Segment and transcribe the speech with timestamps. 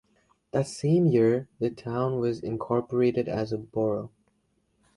[0.49, 4.09] That same year, the town was incorporated as a borough.